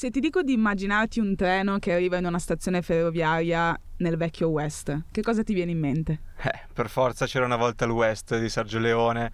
[0.00, 4.48] Se ti dico di immaginarti un treno che arriva in una stazione ferroviaria nel vecchio
[4.48, 6.20] West, che cosa ti viene in mente?
[6.42, 9.30] Eh, per forza c'era una volta il West di Sergio Leone,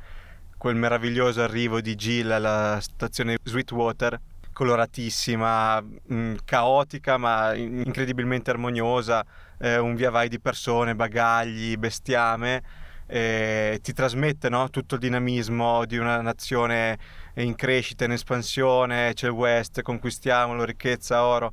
[0.59, 4.21] quel meraviglioso arrivo di Jill alla stazione Sweetwater,
[4.53, 9.25] coloratissima, mh, mm, caotica ma incredibilmente armoniosa,
[9.61, 12.61] eh, un via vai di persone, bagagli, bestiame,
[13.07, 14.69] eh, ti trasmette no?
[14.69, 16.99] tutto il dinamismo di una nazione
[17.43, 21.53] in crescita, in espansione, c'è il West, conquistiamolo, ricchezza, oro.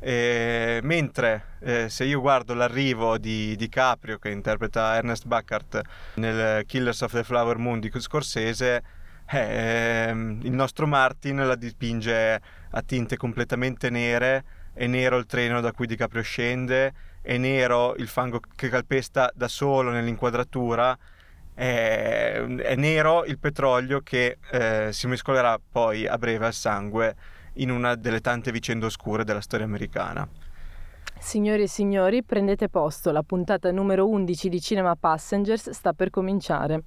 [0.00, 5.80] E, mentre eh, se io guardo l'arrivo di, di Caprio che interpreta Ernest Buckart
[6.14, 8.82] nel Killers of the Flower Moon di Scorsese
[9.30, 12.40] eh, il nostro Martin la dipinge
[12.70, 18.06] a tinte completamente nere è nero il treno da cui DiCaprio scende è nero il
[18.06, 20.96] fango che calpesta da solo nell'inquadratura
[21.58, 27.16] è, è nero il petrolio che eh, si mescolerà poi a breve al sangue
[27.54, 30.28] in una delle tante vicende oscure della storia americana.
[31.18, 36.84] Signori e signori, prendete posto, la puntata numero 11 di Cinema Passengers sta per cominciare.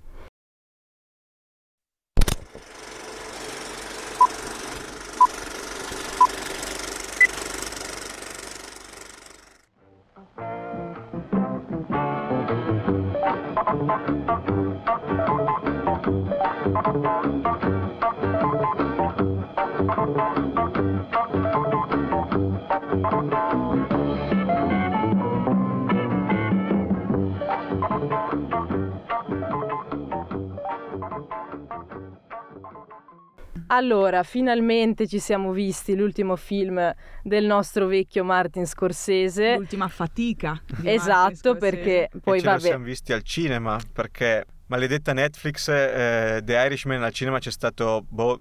[33.73, 39.55] Allora, finalmente ci siamo visti l'ultimo film del nostro vecchio Martin Scorsese.
[39.55, 40.61] L'ultima fatica.
[40.83, 42.59] Esatto, perché poi e ce vabbè.
[42.59, 48.03] Lo siamo visti al cinema perché maledetta Netflix, eh, The Irishman al cinema c'è stato
[48.09, 48.39] boh,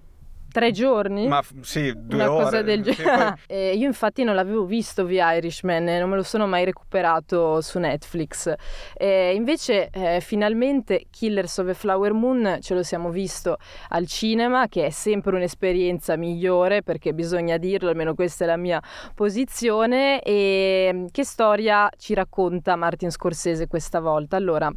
[0.50, 1.28] Tre giorni?
[1.28, 2.44] Ma sì, due Una ore.
[2.44, 3.16] cosa del genere.
[3.16, 3.34] Poi...
[3.56, 7.78] eh, io infatti non l'avevo visto via Irishman, non me lo sono mai recuperato su
[7.78, 8.52] Netflix.
[8.94, 13.58] Eh, invece eh, finalmente Killers of a Flower Moon ce lo siamo visto
[13.90, 18.82] al cinema, che è sempre un'esperienza migliore perché bisogna dirlo, almeno questa è la mia
[19.14, 20.20] posizione.
[20.22, 24.36] E che storia ci racconta Martin Scorsese questa volta?
[24.36, 24.70] Allora,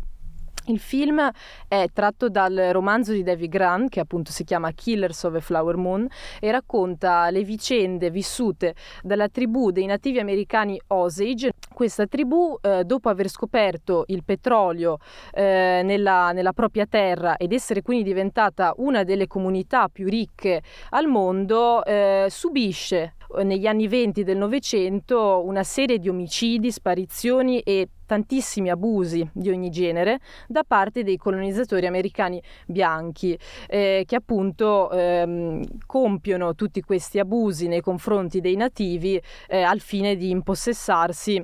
[0.68, 1.30] il film
[1.68, 5.76] è tratto dal romanzo di David Grant, che appunto si chiama Killers of a Flower
[5.76, 6.08] Moon,
[6.40, 11.52] e racconta le vicende vissute dalla tribù dei nativi americani Osage.
[11.74, 15.00] Questa tribù, eh, dopo aver scoperto il petrolio
[15.34, 21.08] eh, nella, nella, propria terra ed essere quindi diventata una delle comunità più ricche al
[21.08, 28.70] mondo, eh, subisce negli anni 20 del Novecento una serie di omicidi, sparizioni e tantissimi
[28.70, 36.54] abusi di ogni genere da parte dei colonizzatori americani bianchi eh, che appunto ehm, compiono
[36.54, 41.44] tutti questi abusi nei confronti dei nativi eh, al fine di impossessarsi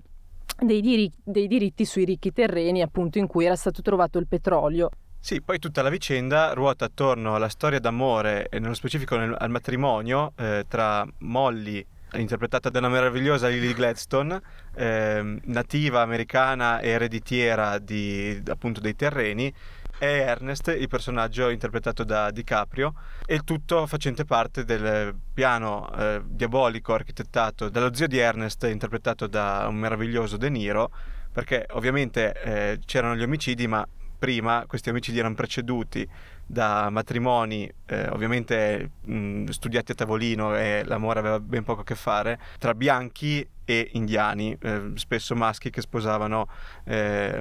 [0.60, 4.90] dei, diri- dei diritti sui ricchi terreni appunto in cui era stato trovato il petrolio.
[5.22, 9.50] Sì, poi tutta la vicenda ruota attorno alla storia d'amore e nello specifico nel, al
[9.50, 14.42] matrimonio eh, tra Molly, interpretata da una meravigliosa Lily Gladstone,
[14.76, 19.54] eh, nativa americana e ereditiera di, appunto dei terreni,
[20.00, 22.94] e Ernest, il personaggio interpretato da DiCaprio,
[23.26, 29.28] e il tutto facente parte del piano eh, diabolico architettato dallo zio di Ernest, interpretato
[29.28, 30.90] da un meraviglioso De Niro,
[31.32, 33.86] perché ovviamente eh, c'erano gli omicidi, ma
[34.20, 36.08] prima questi omicidi erano preceduti
[36.46, 41.96] da matrimoni eh, ovviamente mh, studiati a tavolino e l'amore aveva ben poco a che
[41.96, 46.48] fare tra bianchi e indiani, eh, spesso maschi che sposavano,
[46.86, 47.40] eh,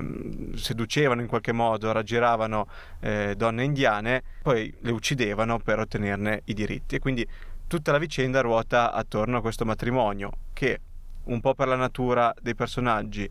[0.54, 2.66] seducevano in qualche modo, raggiravano
[3.00, 6.96] eh, donne indiane, poi le uccidevano per ottenerne i diritti.
[6.96, 7.26] E quindi
[7.66, 10.80] tutta la vicenda ruota attorno a questo matrimonio che
[11.24, 13.28] un po' per la natura dei personaggi,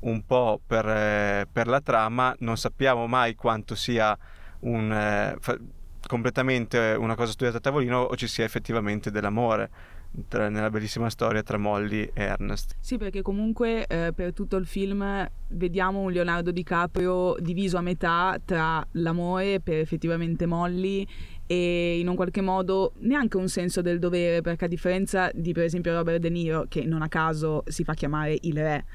[0.00, 4.16] un po' per, eh, per la trama, non sappiamo mai quanto sia
[4.60, 5.58] un, eh, fa-
[6.06, 9.96] completamente una cosa studiata a tavolino o ci sia effettivamente dell'amore.
[10.26, 12.76] Tra, nella bellissima storia tra Molly e Ernest.
[12.80, 18.40] Sì, perché comunque eh, per tutto il film vediamo un Leonardo DiCaprio diviso a metà
[18.42, 21.06] tra l'amore per effettivamente Molly
[21.46, 25.64] e in un qualche modo neanche un senso del dovere, perché a differenza di per
[25.64, 28.86] esempio Robert De Niro, che non a caso si fa chiamare il re,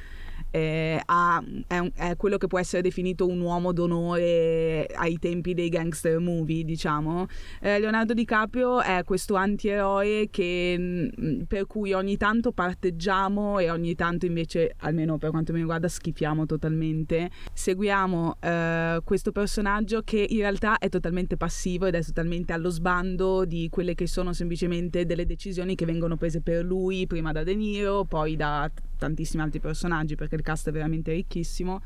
[0.53, 5.55] eh, ha, è, un, è, quello che può essere definito un uomo d'onore ai tempi
[5.55, 7.25] dei gangster movie, diciamo.
[7.59, 13.95] Eh, Leonardo DiCaprio è questo antieroe che, mm, per cui ogni tanto parteggiamo e ogni
[13.95, 17.31] tanto invece, almeno per quanto mi riguarda, schifiamo totalmente.
[17.51, 23.43] Seguiamo eh, questo personaggio che in realtà è totalmente passivo ed è totalmente allo sbando
[23.45, 27.55] di quelle che sono semplicemente delle decisioni che vengono prese per lui, prima da De
[27.55, 31.81] Niro, poi da tantissimi altri personaggi, perché il cast è veramente ricchissimo.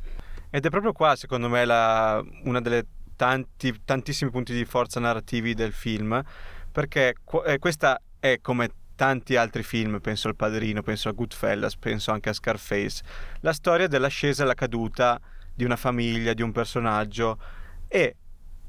[0.49, 5.53] Ed è proprio qua, secondo me, la, una delle tanti, tantissimi punti di forza narrativi
[5.53, 6.23] del film,
[6.71, 7.15] perché
[7.45, 12.29] eh, questa è come tanti altri film, penso al Padrino, penso a Goodfellas, penso anche
[12.29, 13.03] a Scarface,
[13.41, 15.19] la storia dell'ascesa e la caduta
[15.53, 17.39] di una famiglia, di un personaggio
[17.87, 18.15] e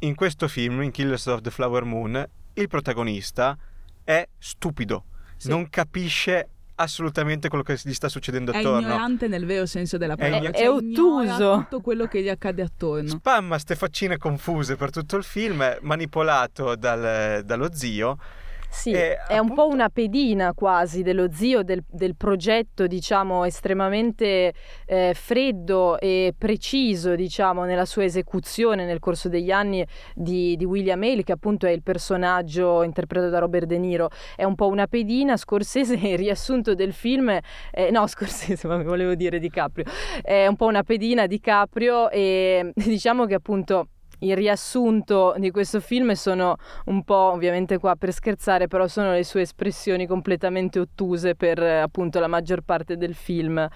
[0.01, 2.25] in questo film, in Killers of the Flower Moon,
[2.55, 3.57] il protagonista
[4.05, 5.05] è stupido,
[5.37, 5.49] sì.
[5.49, 8.79] non capisce assolutamente quello che gli sta succedendo attorno.
[8.79, 10.49] È ignorante nel vero senso della parola.
[10.49, 11.57] È, cioè, è ottuso.
[11.59, 13.09] tutto quello che gli accade attorno.
[13.09, 18.19] Spamma ste faccine confuse per tutto il film, manipolato dal, dallo zio
[18.69, 19.43] sì, e, è appunto...
[19.43, 24.53] un po' una pedina quasi dello zio del, del progetto, diciamo, estremamente
[24.87, 31.03] eh, freddo e preciso, diciamo, nella sua esecuzione nel corso degli anni di, di William
[31.03, 34.11] Hale, che appunto è il personaggio interpretato da Robert De Niro.
[34.37, 37.31] È un po' una pedina, Scorsese, il riassunto del film,
[37.71, 39.85] eh, no, Scorsese, ma volevo dire Di Caprio,
[40.23, 43.89] è un po' una pedina di Caprio e diciamo che appunto
[44.21, 46.57] il riassunto di questo film sono
[46.87, 52.19] un po' ovviamente qua per scherzare, però sono le sue espressioni completamente ottuse per appunto
[52.21, 53.67] la maggior parte del film.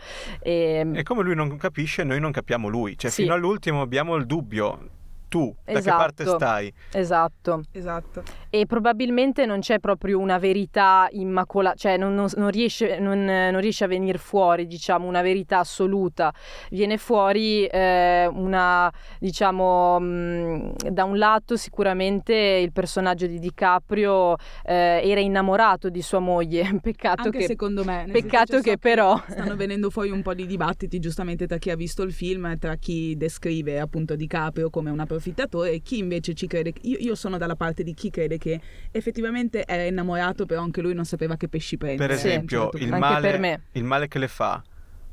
[0.40, 3.22] E, e come lui non capisce, noi non capiamo lui, cioè sì.
[3.22, 5.00] fino all'ultimo abbiamo il dubbio
[5.32, 6.38] tu, da che parte esatto.
[6.38, 6.74] stai.
[6.92, 7.62] Esatto.
[7.72, 8.22] Esatto.
[8.50, 13.84] E probabilmente non c'è proprio una verità immacolata, cioè non, non, non, riesce, non, riesce,
[13.84, 16.34] a venire fuori, diciamo, una verità assoluta.
[16.68, 24.36] Viene fuori eh, una, diciamo, mh, mm, da un lato sicuramente il personaggio di DiCaprio
[24.66, 27.46] eh, era innamorato di sua moglie, peccato Anche che...
[27.46, 28.06] secondo me.
[28.12, 29.18] Peccato che so però...
[29.30, 32.76] Stanno venendo fuori un po' di dibattiti, giustamente tra chi ha visto il film, tra
[32.76, 36.72] chi descrive appunto DiCaprio come una persona approfittatore e chi invece ci crede.
[36.82, 38.60] Io, io, sono dalla parte di chi crede che
[38.90, 42.08] effettivamente era innamorato, però anche lui non sapeva che pesci prendere.
[42.08, 44.62] Per esempio, certo il, male, il male che le fa,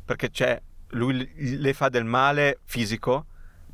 [0.04, 0.60] perché c'è,
[0.90, 3.26] lui le fa del male fisico,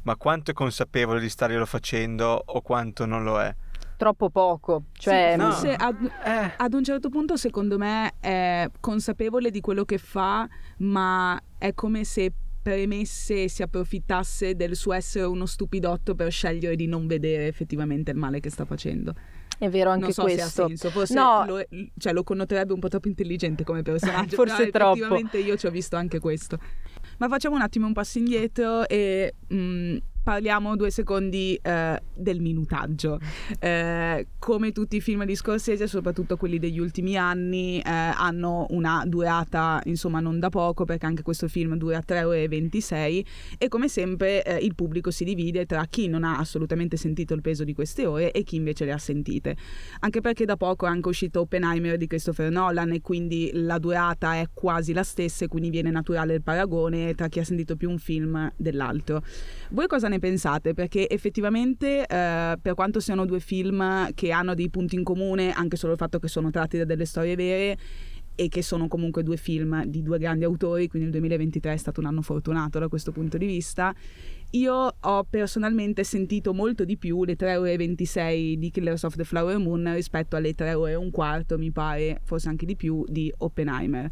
[0.03, 3.55] ma quanto è consapevole di starglielo facendo o quanto non lo è?
[3.97, 4.83] troppo poco.
[4.91, 5.85] Cioè, sì, forse no.
[5.85, 6.53] ad, eh.
[6.57, 10.45] ad, un certo punto, secondo me, è consapevole di quello che fa,
[10.79, 12.29] ma è come se
[12.65, 18.09] premesse e si approfittasse del suo essere uno stupidotto per scegliere di non vedere effettivamente
[18.09, 19.13] il male che sta facendo.
[19.59, 20.47] È vero anche non so questo.
[20.47, 20.89] Se ha senso.
[20.89, 21.45] Forse no.
[21.45, 21.63] lo,
[21.95, 24.35] cioè, lo connoterebbe un po' troppo intelligente come personaggio.
[24.43, 24.93] Forse troppo.
[24.93, 26.57] Effettivamente io ci ho visto anche questo.
[27.19, 32.41] Ma facciamo un attimo un passo indietro e mh, mm, parliamo due secondi eh, del
[32.41, 33.19] minutaggio.
[33.59, 39.03] Eh, come tutti i film di Scorsese, soprattutto quelli degli ultimi anni, eh, hanno una
[39.05, 43.25] durata insomma non da poco perché anche questo film dura 3 ore e 26
[43.59, 47.41] e come sempre eh, il pubblico si divide tra chi non ha assolutamente sentito il
[47.41, 49.55] peso di queste ore e chi invece le ha sentite.
[49.99, 54.33] Anche perché da poco è anche uscito Oppenheimer di Christopher Nolan e quindi la durata
[54.33, 57.91] è quasi la stessa e quindi viene naturale il paragone tra chi ha sentito più
[57.91, 59.21] un film dell'altro.
[59.69, 60.73] Voi cosa ne ne pensate?
[60.73, 65.77] Perché effettivamente, eh, per quanto siano due film che hanno dei punti in comune, anche
[65.77, 67.77] solo il fatto che sono tratti da delle storie vere,
[68.35, 72.01] e che sono comunque due film di due grandi autori, quindi il 2023 è stato
[72.01, 73.95] un anno fortunato da questo punto di vista.
[74.51, 79.15] Io ho personalmente sentito molto di più le 3 ore e 26 di Killers of
[79.15, 82.75] the Flower Moon rispetto alle 3 ore e un quarto, mi pare, forse anche di
[82.75, 84.09] più, di Oppenheimer.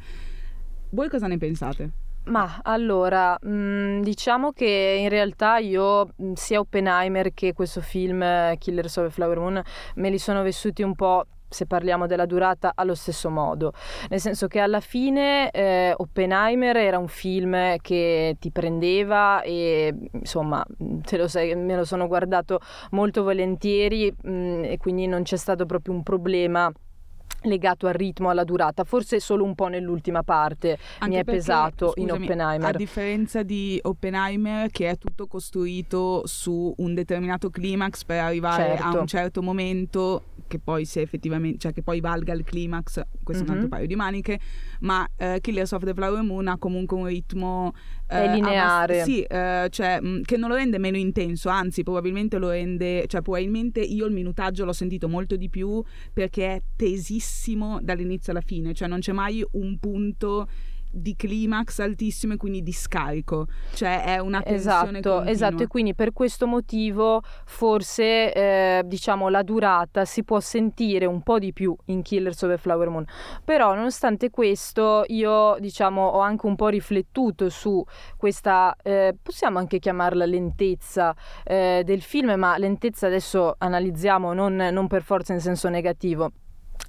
[0.89, 2.02] Voi cosa ne pensate?
[2.25, 8.22] Ma allora, mh, mm, diciamo che in realtà io mm, sia Oppenheimer che questo film
[8.24, 9.62] eh, Killers of the Flower Moon
[9.96, 13.74] me li sono vissuti un po' se parliamo della durata allo stesso modo,
[14.10, 20.65] nel senso che alla fine eh, Oppenheimer era un film che ti prendeva e insomma
[20.77, 22.60] lo sai, me lo sono guardato
[22.92, 26.72] molto volentieri mh, mm, e quindi non c'è stato proprio un problema
[27.43, 31.39] legato al ritmo, alla durata, forse solo un po' nell'ultima parte Anche mi è perché,
[31.39, 32.69] pesato scusami, in Oppenheimer.
[32.69, 38.83] A differenza di Oppenheimer che è tutto costruito su un determinato climax per arrivare certo.
[38.83, 39.41] a un certo.
[39.41, 43.53] momento che poi se effettivamente, cioè che poi valga il climax, questo mm-hmm.
[43.53, 43.69] è un altro mhm.
[43.69, 44.39] paio di maniche,
[44.81, 47.73] ma uh, Killers of the Flower Moon ha comunque un ritmo
[48.13, 49.01] è lineare.
[49.01, 53.05] Abbast- sì, uh, cioè mh, che non lo rende meno intenso, anzi probabilmente lo rende,
[53.08, 58.41] cioè probabilmente io il minutaggio l'ho sentito molto di più perché è tesissimo dall'inizio alla
[58.41, 60.48] fine, cioè non c'è mai un punto
[60.93, 65.29] di climax altissimo e quindi di scarico, cioè è una tensione Esatto, continua.
[65.29, 71.23] esatto, e quindi per questo motivo forse eh, diciamo la durata si può sentire un
[71.23, 73.05] po' di più in Killers of the Flower Moon.
[73.43, 77.83] Però nonostante questo io diciamo ho anche un po' riflettuto su
[78.17, 84.88] questa, eh, possiamo anche chiamarla lentezza eh, del film, ma lentezza adesso analizziamo non, non
[84.88, 86.31] per forza in senso negativo.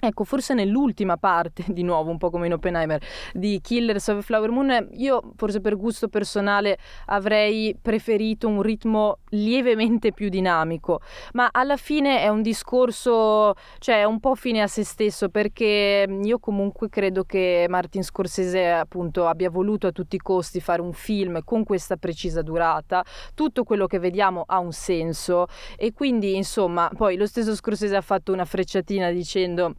[0.06, 3.00] Ecco, forse nell'ultima parte, di nuovo un po' come in Oppenheimer,
[3.32, 10.12] di Killers of Flower Moon, io forse per gusto personale avrei preferito un ritmo lievemente
[10.12, 11.00] più dinamico,
[11.32, 16.38] ma alla fine è un discorso, cioè un po' fine a se stesso, perché io
[16.38, 21.40] comunque credo che Martin Scorsese appunto abbia voluto a tutti i costi fare un film
[21.44, 23.02] con questa precisa durata,
[23.34, 25.46] tutto quello che vediamo ha un senso.
[25.78, 29.76] E quindi insomma, poi lo stesso Scorsese ha fatto una frecciatina dicendo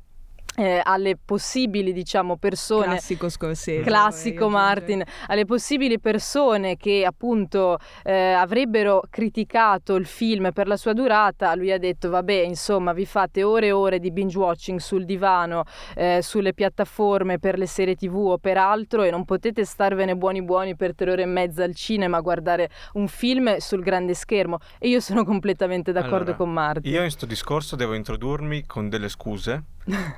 [0.56, 8.32] eh, alle possibili diciamo persone classico Scorsese classico Martin alle possibili persone che appunto eh,
[8.32, 13.44] avrebbero criticato il film per la sua durata lui ha detto vabbè insomma vi fate
[13.44, 15.64] ore e ore di binge watching sul divano
[15.96, 20.42] eh, sulle piattaforme per le serie tv o per altro e non potete starvene buoni
[20.42, 24.60] buoni per tre ore e mezza al cinema a guardare un film sul grande schermo.
[24.80, 26.92] E io sono completamente d'accordo Allora, con Martin.
[26.92, 29.64] Io in sto discorso devo introdurmi con delle scuse,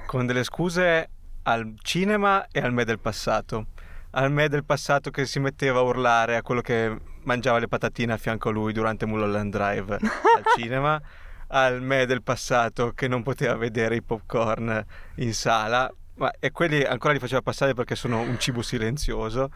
[0.06, 1.10] con delle scuse
[1.44, 3.68] al cinema e al me del passato.
[4.12, 8.14] Al me del passato che si metteva a urlare a quello che mangiava le patatine
[8.14, 10.02] a fianco a lui durante Mulholland Drive al
[10.58, 11.00] cinema,
[11.48, 14.84] al me del passato che non poteva vedere i popcorn
[15.16, 15.92] in sala.
[16.16, 19.52] Ma, e quelli ancora li faceva passare perché sono un cibo silenzioso.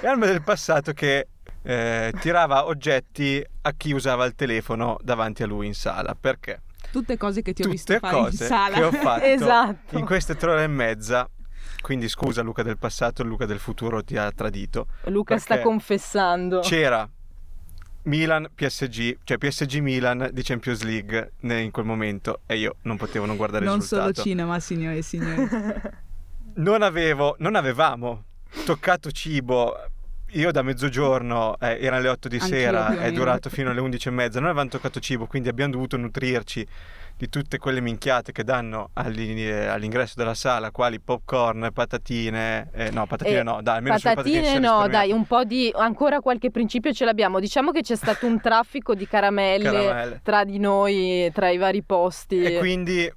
[0.00, 1.28] E al me del passato che
[1.62, 6.14] eh, tirava oggetti a chi usava il telefono davanti a lui in sala.
[6.18, 6.60] Perché?
[6.92, 9.98] Tutte cose che ti ho visto tutte fare in sala che ho fatto Esatto.
[9.98, 11.28] in queste tre ore e mezza.
[11.80, 14.86] Quindi scusa Luca del passato, Luca del futuro ti ha tradito.
[15.06, 17.08] Luca sta confessando C'era
[18.04, 23.26] Milan PSG, cioè PSG Milan di Champions League in quel momento e io non potevo
[23.26, 24.28] non guardare non il solo risultato.
[24.28, 25.48] cinema signore e signori
[26.54, 28.24] non avevo, non avevamo
[28.64, 29.74] toccato cibo.
[30.34, 33.16] Io da mezzogiorno, eh, erano le 8 di Anch'io sera, è meno.
[33.16, 36.66] durato fino alle 11 e mezza, non avevamo toccato cibo, quindi abbiamo dovuto nutrirci
[37.16, 43.06] di tutte quelle minchiate che danno eh, all'ingresso della sala, quali popcorn, patatine, eh, no
[43.06, 46.92] patatine Eh, no, dai, almeno Patatine patatine no, dai, un po' di ancora qualche principio
[46.92, 47.38] ce l'abbiamo.
[47.38, 50.20] Diciamo che c'è stato un traffico di caramelle, Caramelle.
[50.22, 52.42] tra di noi, tra i vari posti.
[52.42, 53.12] E quindi,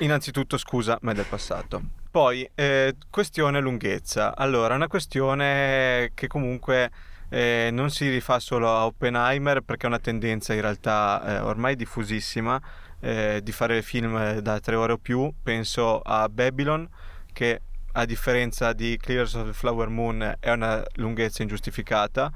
[0.00, 1.82] innanzitutto, scusa, ma è del passato.
[2.18, 4.34] Poi, eh, questione lunghezza.
[4.34, 6.90] Allora, una questione che comunque
[7.28, 11.76] eh, non si rifà solo a Oppenheimer, perché è una tendenza in realtà eh, ormai
[11.76, 12.60] diffusissima
[12.98, 15.32] eh, di fare film da tre ore o più.
[15.40, 16.88] Penso a Babylon,
[17.32, 17.60] che
[17.92, 22.32] a differenza di Clears of the Flower Moon è una lunghezza ingiustificata.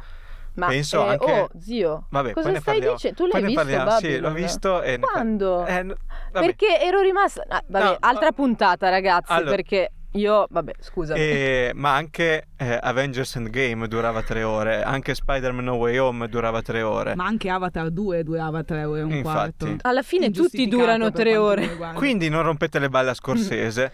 [0.55, 3.17] Ma penso eh, anche- oh, zio, Vabbè, poi cosa ne stai dicendo?
[3.17, 3.91] Tu l'hai visto parliamo.
[3.99, 4.83] Sì, l'ho visto.
[4.83, 5.65] E Quando?
[5.67, 5.97] Eh, n-
[6.33, 6.45] vabbè.
[6.47, 8.33] Perché ero rimasta ah, vabbè, No, altra oh.
[8.33, 11.15] puntata, ragazzi, Allora- perché io vabbè, scusa.
[11.15, 16.61] E- ma anche eh, Avengers Endgame durava tre ore, anche Spider-Man No Way Home durava
[16.61, 17.15] tre ore.
[17.15, 19.55] ma anche Avatar 2 durava tre ore e un Infatti.
[19.65, 21.77] quarto Alla fine tutti durano tre ore.
[21.95, 23.93] Quindi non rompete le balle a Scorsese.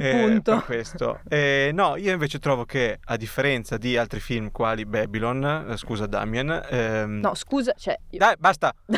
[0.00, 0.52] Eh, Appunto.
[0.56, 1.20] per questo.
[1.28, 6.06] Eh, no, io invece trovo che a differenza di altri film quali Babylon, eh, scusa
[6.06, 8.74] Damien, ehm, No, scusa, cioè io- dai, basta.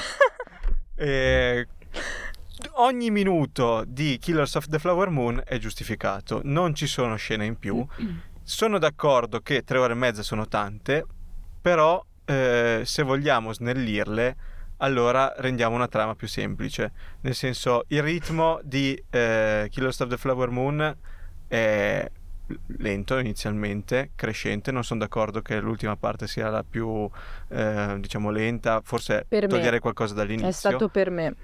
[0.99, 1.67] Eh,
[2.77, 7.59] ogni minuto di Killers of the Flower Moon è giustificato, non ci sono scene in
[7.59, 7.85] più.
[8.43, 11.05] Sono d'accordo che tre ore e mezza sono tante,
[11.61, 14.37] però eh, se vogliamo snellirle,
[14.79, 16.93] allora rendiamo una trama più semplice.
[17.23, 20.97] Nel senso, il ritmo di eh, Killers of the Flower Moon
[21.49, 22.11] è
[22.79, 24.71] lento inizialmente, crescente.
[24.71, 27.09] Non sono d'accordo che l'ultima parte sia la più,
[27.49, 28.81] eh, diciamo, lenta.
[28.85, 31.35] Forse Per me togliere qualcosa dall'inizio è stato per me.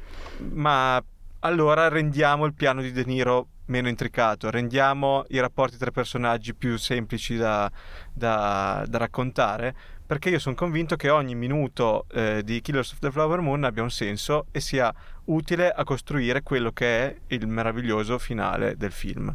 [0.51, 1.03] ma
[1.41, 6.77] allora rendiamo il piano di De Niro meno intricato, rendiamo i rapporti tra personaggi più
[6.77, 7.71] semplici da,
[8.13, 9.75] da- da raccontare,
[10.13, 13.83] perché io sono convinto che ogni minuto eh, di Killers of the Flower Moon abbia
[13.83, 14.93] un senso e sia
[15.25, 19.33] utile a costruire quello che è il meraviglioso finale del film.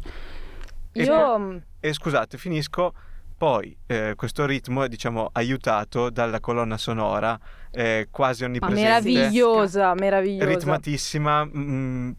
[0.92, 2.94] E Io mm, E scusate, finisco.
[3.36, 7.36] Poi eh, questo ritmo è diciamo aiutato dalla colonna sonora
[7.72, 10.48] eh, quasi onnipresente meravigliosa, meravigliosa.
[10.48, 12.10] ritmatissima, mm,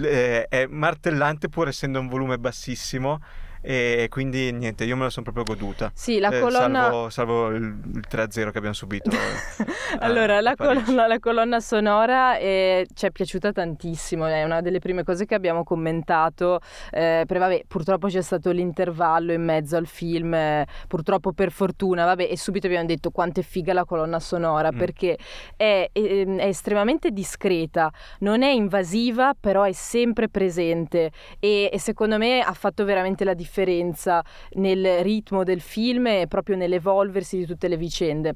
[0.00, 3.20] eh, è martellante pur essendo un volume bassissimo
[3.66, 5.90] e quindi niente, io me la sono proprio goduta.
[5.94, 6.82] Sì, la colonna...
[6.82, 7.62] Salvo, salvo il,
[7.94, 9.08] il 3-0 che abbiamo subito.
[10.00, 14.80] allora, a, la, colonna, la, colonna, sonora è, ci è piaciuta tantissimo, è una delle
[14.80, 19.86] prime cose che abbiamo commentato, eh, però vabbè, purtroppo c'è stato l'intervallo in mezzo al
[19.86, 24.20] film, eh, purtroppo per fortuna, vabbè, e subito abbiamo detto quanto è figa la colonna
[24.20, 24.76] sonora, mm.
[24.76, 25.16] perché
[25.56, 32.18] è, è, è estremamente discreta, non è invasiva, però è sempre presente e, e secondo
[32.18, 37.46] me ha fatto veramente la differenza differenza nel ritmo del film e proprio nell'evolversi di
[37.46, 38.34] tutte le vicende.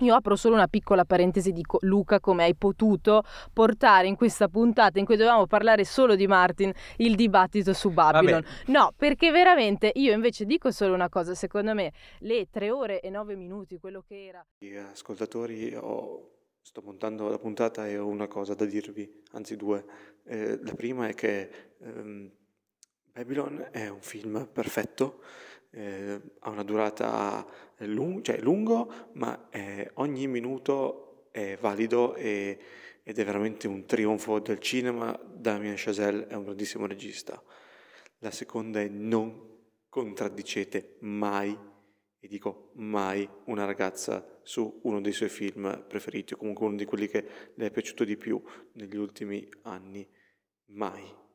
[0.00, 4.98] Io apro solo una piccola parentesi di Luca, come hai potuto portare in questa puntata
[4.98, 8.40] in cui dovevamo parlare solo di Martin il dibattito su Babylon.
[8.40, 8.70] Vabbè.
[8.72, 13.10] No, perché veramente io invece dico solo una cosa, secondo me le tre ore e
[13.10, 14.46] nove minuti, quello che era...
[14.90, 16.30] Ascoltatori, ho...
[16.62, 19.84] sto montando la puntata e ho una cosa da dirvi, anzi due.
[20.24, 21.74] Eh, la prima è che...
[21.82, 22.30] Ehm,
[23.12, 25.22] Babylon è un film perfetto,
[25.70, 27.46] eh, ha una durata
[27.78, 32.58] lung- cioè lungo, ma eh, ogni minuto è valido e,
[33.02, 35.18] ed è veramente un trionfo del cinema.
[35.24, 37.42] Damien Chazelle è un grandissimo regista.
[38.18, 39.48] La seconda è non
[39.88, 41.56] contraddicete mai,
[42.20, 46.84] e dico mai, una ragazza su uno dei suoi film preferiti o comunque uno di
[46.84, 48.40] quelli che le è piaciuto di più
[48.72, 50.06] negli ultimi anni.
[50.72, 51.28] Mai.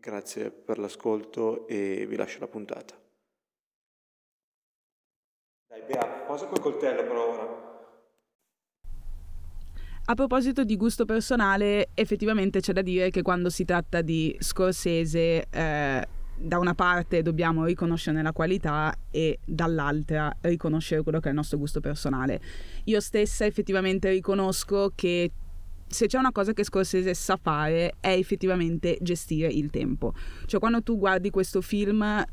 [0.00, 2.98] Grazie per l'ascolto e vi lascio la puntata.
[5.68, 7.68] Dai, Bea, posa quel coltello per ora.
[10.06, 15.46] A proposito di gusto personale, effettivamente c'è da dire che quando si tratta di Scorsese,
[15.50, 21.36] eh, da una parte dobbiamo riconoscerne la qualità e dall'altra riconoscere quello che è il
[21.36, 22.40] nostro gusto personale.
[22.84, 25.30] Io stessa effettivamente riconosco che
[25.90, 30.14] se c'è una cosa che Scorsese sa fare è effettivamente gestire il tempo.
[30.46, 32.24] Cioè quando tu guardi questo film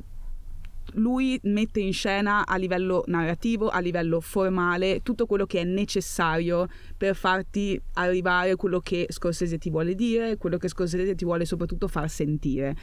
[0.94, 6.68] lui mette in scena a livello narrativo, a livello formale, tutto quello che è necessario
[6.96, 11.88] per farti arrivare quello che Scorsese ti vuole dire, quello che Scorsese ti vuole soprattutto
[11.88, 12.76] far sentire.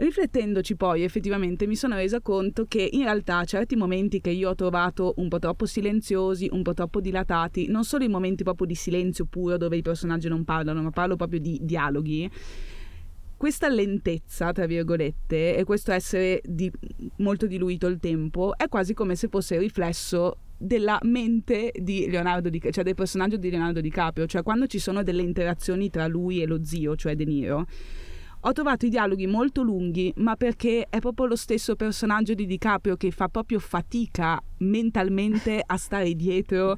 [0.00, 4.54] Riflettendoci poi effettivamente mi sono resa conto che in realtà certi momenti che io ho
[4.54, 8.74] trovato un po' troppo silenziosi, un po' troppo dilatati, non solo i momenti proprio di
[8.74, 12.30] silenzio puro dove i personaggi non parlano, ma parlo proprio di dialoghi,
[13.36, 16.72] questa lentezza, tra virgolette, e questo essere di,
[17.16, 22.48] molto diluito il tempo, è quasi come se fosse il riflesso della mente di Leonardo
[22.48, 26.40] DiCaprio, cioè del personaggio di Leonardo DiCaprio, cioè quando ci sono delle interazioni tra lui
[26.40, 27.66] e lo zio, cioè De Niro
[28.40, 32.96] ho trovato i dialoghi molto lunghi, ma perché è proprio lo stesso personaggio di DiCaprio
[32.96, 36.76] che fa proprio fatica mentalmente a stare dietro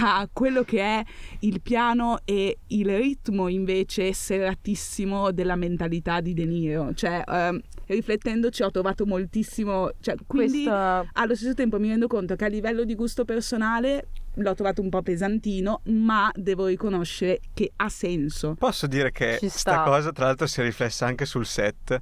[0.00, 1.04] a quello che è
[1.40, 6.92] il piano e il ritmo invece serratissimo della mentalità di De Niro.
[6.94, 9.90] Cioè, um, riflettendoci ho trovato moltissimo...
[10.00, 11.08] Cioè, quindi Questa...
[11.12, 14.88] allo stesso tempo mi rendo conto che a livello di gusto personale l'ho trovato un
[14.88, 18.54] po' pesantino, ma devo riconoscere che ha senso.
[18.58, 21.98] Posso dire che questa cosa, tra l'altro, si è riflessa anche sul set,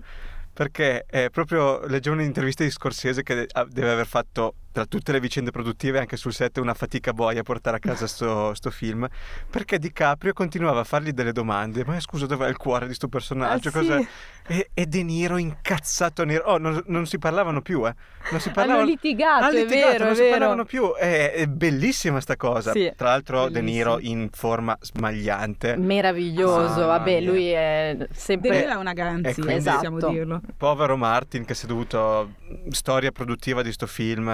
[0.52, 5.52] perché è proprio leggevo un'intervista di Scorsese che deve aver fatto tra tutte le vicende
[5.52, 9.06] produttive anche sul set una fatica boia a portare a casa sto, sto film
[9.48, 13.68] perché DiCaprio continuava a fargli delle domande ma scusa dov'è il cuore di sto personaggio
[13.68, 14.08] ah, sì.
[14.48, 17.94] e, e, De Niro incazzato nero oh non, non si parlavano più eh
[18.32, 20.30] non si parlavano hanno litigato, hanno litigato è vero, non è si vero.
[20.32, 22.92] parlavano più è, è bellissima sta cosa sì.
[22.96, 23.64] tra l'altro Bellissimo.
[23.64, 27.30] De Niro in forma smagliante meraviglioso ah, vabbè mia.
[27.30, 29.76] lui è sempre De Niro è una garanzia quindi, esatto.
[29.76, 32.32] possiamo dirlo povero Martin che si è dovuto
[32.70, 34.28] storia produttiva di sto film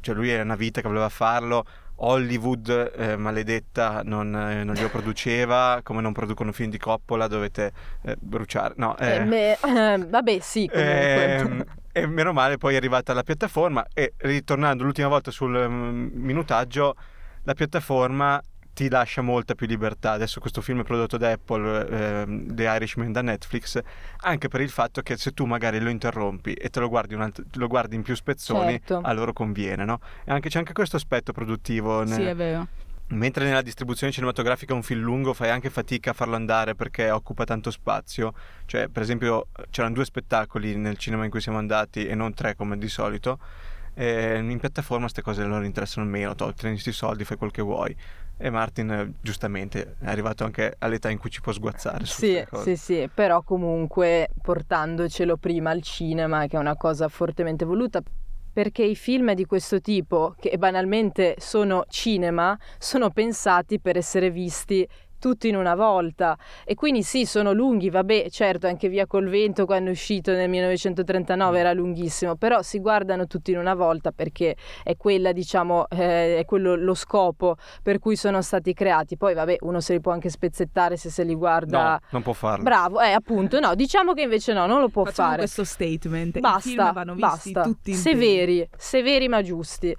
[0.00, 1.64] cioè lui era una vita che voleva farlo,
[2.00, 7.72] Hollywood eh, maledetta non, eh, non, glielo produceva, come non producono film di Coppola dovete
[8.02, 8.74] eh, bruciare.
[8.76, 10.68] No, eh, eh me, eh, vabbè sì.
[10.72, 16.10] Ehm, e meno male poi è arrivata la piattaforma e ritornando l'ultima volta sul um,
[16.12, 16.94] minutaggio,
[17.42, 18.40] la piattaforma
[18.78, 20.12] ti lascia molta più libertà.
[20.12, 23.82] Adesso questo film è prodotto da Apple, eh, The Irishman da Netflix,
[24.18, 27.56] anche per il fatto che se tu magari lo interrompi e te lo guardi, alt-
[27.56, 29.00] lo guardi in più spezzoni, certo.
[29.02, 29.98] a loro conviene, no?
[30.24, 32.04] E anche, c'è anche questo aspetto produttivo.
[32.04, 32.14] Nel...
[32.14, 32.68] Sì, è vero.
[33.08, 37.42] Mentre nella distribuzione cinematografica un film lungo fai anche fatica a farlo andare perché occupa
[37.42, 38.32] tanto spazio.
[38.64, 42.54] Cioè, per esempio, c'erano due spettacoli nel cinema in cui siamo andati e non tre
[42.54, 43.40] come di solito.
[43.94, 47.96] E in piattaforma queste cose loro interessano meno, tolti questi soldi, fai quel che vuoi.
[48.40, 52.06] E Martin giustamente è arrivato anche all'età in cui ci può sguazzare.
[52.06, 58.00] Sì, sì, sì, però comunque portandocelo prima al cinema, che è una cosa fortemente voluta,
[58.52, 64.88] perché i film di questo tipo, che banalmente sono cinema, sono pensati per essere visti
[65.18, 66.36] tutti in una volta.
[66.64, 70.48] E quindi sì sono lunghi vabbè certo anche via col vento quando è uscito nel
[70.48, 76.38] 1939 era lunghissimo però si guardano tutti in una volta perché è quella diciamo eh,
[76.38, 79.16] è quello lo scopo per cui sono stati creati.
[79.16, 82.32] Poi vabbè uno se li può anche spezzettare se se li guarda no non può
[82.32, 82.62] farlo.
[82.62, 83.60] Bravo eh appunto.
[83.60, 85.40] No diciamo che invece no non lo può Facciamo fare.
[85.40, 86.38] questo statement.
[86.40, 87.70] Basta basta.
[87.92, 89.94] severi severi ma giusti.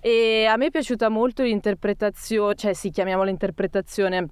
[0.00, 4.28] E a me è piaciuta molto l'interpretazione cioè sì chiamiamola interpretazione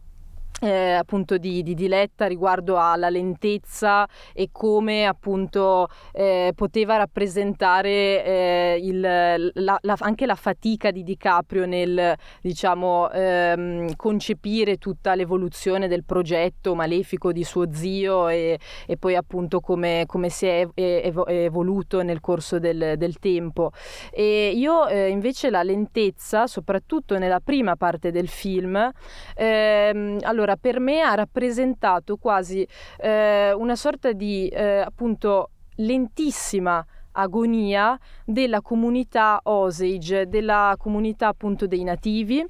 [0.62, 8.78] eh, appunto di, di, Diletta riguardo alla lentezza e come appunto eh, poteva rappresentare eh,
[8.80, 16.04] il, la, la, anche la fatica di DiCaprio nel diciamo ehm, concepire tutta l'evoluzione del
[16.04, 22.02] progetto malefico di suo zio e, e poi appunto come, come si è ev- evoluto
[22.02, 23.72] nel corso del, del tempo.
[24.12, 28.90] E io eh, invece la lentezza soprattutto nella prima parte del film
[29.34, 32.66] ehm, allora allora per me ha rappresentato quasi
[32.98, 41.82] eh, una sorta di eh, appunto lentissima agonia della comunità Osage, della comunità appunto dei
[41.84, 42.44] nativi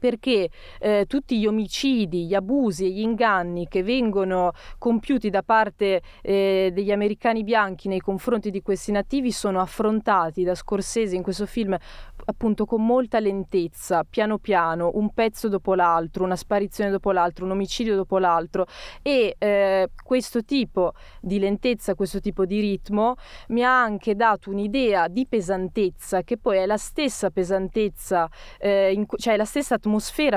[0.00, 0.48] perché
[0.80, 6.70] eh, tutti gli omicidi, gli abusi e gli inganni che vengono compiuti da parte eh,
[6.72, 11.76] degli americani bianchi nei confronti di questi nativi sono affrontati da Scorsese in questo film
[12.24, 17.52] appunto con molta lentezza, piano piano, un pezzo dopo l'altro, una sparizione dopo l'altro, un
[17.52, 18.66] omicidio dopo l'altro.
[19.02, 23.16] E eh, questo tipo di lentezza, questo tipo di ritmo
[23.48, 29.06] mi ha anche dato un'idea di pesantezza che poi è la stessa pesantezza, eh, in,
[29.16, 29.89] cioè la stessa atmosfera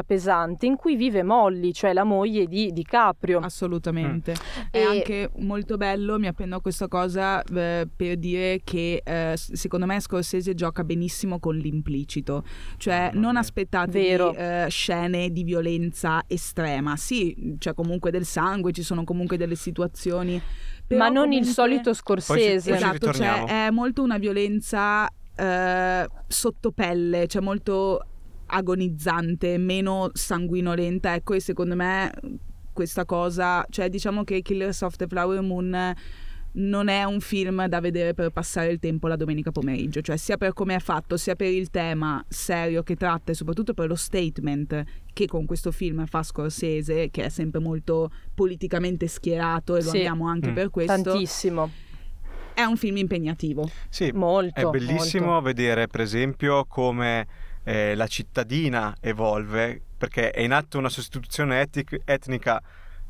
[0.06, 3.40] pesante in cui vive Molly, cioè la moglie di, di Caprio.
[3.40, 4.32] Assolutamente.
[4.32, 4.64] Mm.
[4.72, 4.84] È e...
[4.84, 10.56] anche molto bello, mi appendo questa cosa eh, per dire che eh, secondo me Scorsese
[10.56, 12.46] gioca benissimo con l'impegno implicito,
[12.78, 19.04] cioè non aspettatevi eh, scene di violenza estrema, sì, c'è comunque del sangue, ci sono
[19.04, 20.42] comunque delle situazioni...
[20.90, 21.38] Ma non comunque...
[21.38, 22.72] il solito scorsese.
[22.72, 28.06] Poi, poi esatto, cioè è molto una violenza eh, sotto pelle, cioè molto
[28.54, 32.12] agonizzante, meno sanguinolenta, ecco, e secondo me
[32.72, 35.96] questa cosa, cioè diciamo che Killers of the Flower Moon
[36.56, 40.38] non è un film da vedere per passare il tempo la domenica pomeriggio, cioè sia
[40.38, 43.96] per come è fatto, sia per il tema serio che tratta e soprattutto per lo
[43.96, 49.90] statement che con questo film fa Scorsese, che è sempre molto politicamente schierato e lo
[49.90, 49.98] sì.
[49.98, 50.54] amiamo anche mm.
[50.56, 51.02] per questo.
[51.02, 51.70] Tantissimo.
[52.54, 53.68] È un film impegnativo.
[53.90, 54.60] Sì, molto.
[54.60, 55.42] È bellissimo molto.
[55.42, 57.26] vedere, per esempio, come
[57.64, 62.62] eh, la cittadina evolve, perché è in atto una sostituzione etic- etnica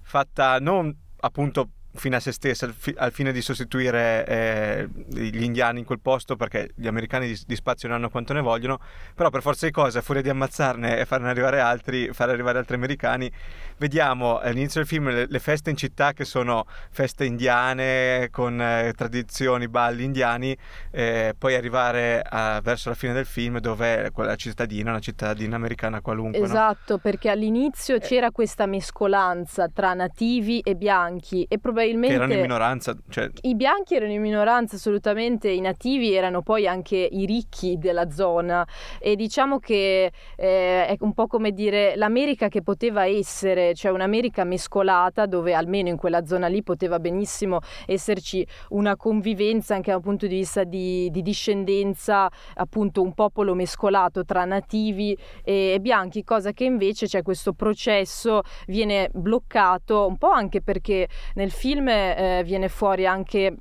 [0.02, 5.44] fatta non appunto fine a se stessa al, fi- al fine di sostituire eh, gli
[5.44, 8.80] indiani in quel posto perché gli americani di, di, spazio ne hanno quanto ne vogliono
[9.14, 12.58] però per forza di cose a furia di ammazzarne e farne arrivare altri fare arrivare
[12.58, 13.32] altri americani
[13.78, 18.94] vediamo all'inizio del film le, le feste in città che sono feste indiane con eh,
[18.96, 20.58] tradizioni balli indiani
[20.90, 26.02] eh, poi arrivare a, verso la fine del film dove quella cittadina una cittadina americana
[26.02, 26.98] qualunque esatto no?
[26.98, 32.08] perché all'inizio c'era questa mescolanza tra nativi e bianchi e probabilmente probabilmente...
[32.08, 32.96] Che erano in minoranza.
[33.10, 33.30] Cioè...
[33.42, 38.66] I bianchi erano in minoranza assolutamente, i nativi erano poi anche i ricchi della zona
[39.00, 44.44] e diciamo che eh, è un po' come dire l'America che poteva essere, cioè un'America
[44.44, 50.28] mescolata dove almeno in quella zona lì poteva benissimo esserci una convivenza anche dal punto
[50.28, 56.64] di vista di, di discendenza, appunto un popolo mescolato tra nativi e bianchi, cosa che
[56.64, 62.70] invece c'è questo processo viene bloccato un po' anche perché nel film film eh, viene
[62.70, 63.56] fuori anche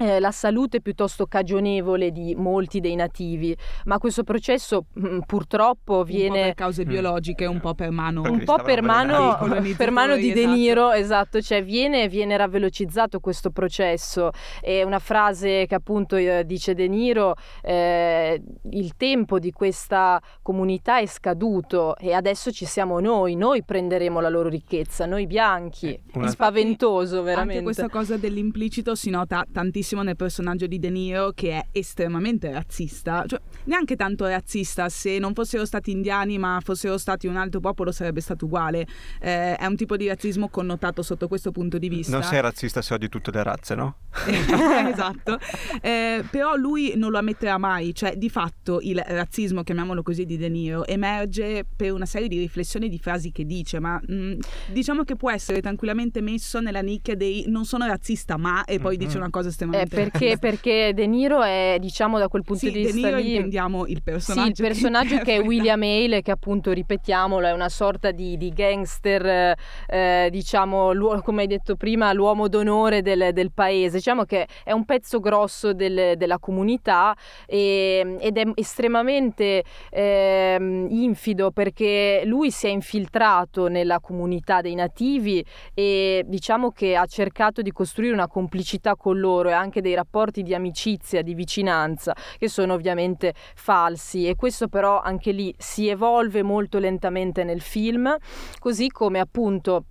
[0.00, 6.04] eh, la salute piuttosto cagionevole di molti dei nativi, ma questo processo mh, mm, purtroppo
[6.04, 6.28] viene...
[6.28, 6.88] Un po' per cause mm.
[6.88, 8.22] biologiche, un po' per mano...
[8.22, 9.38] Un po' per mano,
[9.76, 10.46] per mano di esatto.
[10.46, 14.30] De Niro, esatto, cioè viene, viene ravvelocizzato questo processo.
[14.62, 20.98] E una frase che appunto eh, dice De Niro, eh, il tempo di questa comunità
[20.98, 25.88] è scaduto e adesso ci siamo noi, noi prenderemo la loro ricchezza, noi bianchi.
[25.92, 26.28] Eh, una...
[26.28, 27.52] Spaventoso veramente.
[27.58, 31.66] Anche questa cosa dell'implicito si nota tantissimo tantissimo nel personaggio di De Niro che è
[31.72, 37.36] estremamente razzista, cioè neanche tanto razzista, se non fossero stati indiani ma fossero stati un
[37.36, 38.86] altro popolo sarebbe stato uguale,
[39.20, 42.12] eh, è un tipo di razzismo connotato sotto questo punto di vista.
[42.12, 43.96] Non sei razzista se odi tutte le razze, no?
[44.90, 45.38] esatto,
[45.80, 50.36] eh, però lui non lo ammetterà mai, cioè di fatto il razzismo, chiamiamolo così, di
[50.36, 54.32] De Niro emerge per una serie di riflessioni di frasi che dice, ma mh, mm,
[54.72, 58.96] diciamo che può essere tranquillamente messo nella nicchia dei non sono razzista ma e poi
[58.96, 59.06] mm-hmm.
[59.06, 62.72] dice una cosa estremamente Eh, perché, perché, De Niro è, diciamo, da quel punto sì,
[62.72, 63.34] di vista De Niro lì...
[63.34, 64.42] intendiamo il personaggio.
[64.42, 68.36] Sì, il personaggio che, che è William Hale, che appunto, ripetiamolo, è una sorta di,
[68.36, 73.96] di gangster, eh, diciamo, come hai detto prima, l'uomo d'onore del, del, paese.
[73.96, 77.16] Diciamo che è un pezzo grosso del, della comunità
[77.46, 80.56] e, ed è estremamente eh,
[80.88, 87.62] infido perché lui si è infiltrato nella comunità dei nativi e diciamo che ha cercato
[87.62, 92.48] di costruire una complicità con loro e anche dei rapporti di amicizia, di vicinanza, che
[92.48, 94.26] sono ovviamente falsi.
[94.26, 98.16] E questo però anche lì si evolve molto lentamente nel film,
[98.58, 99.84] così come appunto